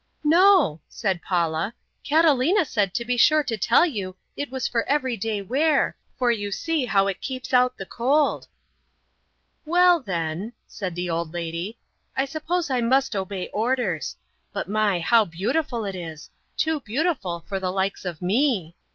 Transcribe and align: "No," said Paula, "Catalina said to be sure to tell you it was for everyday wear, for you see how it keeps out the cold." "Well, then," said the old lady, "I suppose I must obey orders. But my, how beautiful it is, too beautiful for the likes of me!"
"No," 0.23 0.81
said 0.89 1.21
Paula, 1.21 1.75
"Catalina 2.03 2.65
said 2.65 2.95
to 2.95 3.05
be 3.05 3.17
sure 3.17 3.43
to 3.43 3.55
tell 3.55 3.85
you 3.85 4.15
it 4.35 4.49
was 4.49 4.67
for 4.67 4.81
everyday 4.89 5.43
wear, 5.43 5.95
for 6.17 6.31
you 6.31 6.51
see 6.51 6.85
how 6.87 7.05
it 7.05 7.21
keeps 7.21 7.53
out 7.53 7.77
the 7.77 7.85
cold." 7.85 8.47
"Well, 9.63 9.99
then," 9.99 10.53
said 10.65 10.95
the 10.95 11.11
old 11.11 11.35
lady, 11.35 11.77
"I 12.17 12.25
suppose 12.25 12.71
I 12.71 12.81
must 12.81 13.15
obey 13.15 13.49
orders. 13.49 14.15
But 14.51 14.67
my, 14.67 15.01
how 15.01 15.23
beautiful 15.23 15.85
it 15.85 15.93
is, 15.95 16.31
too 16.57 16.79
beautiful 16.79 17.45
for 17.47 17.59
the 17.59 17.69
likes 17.71 18.03
of 18.03 18.23
me!" 18.23 18.75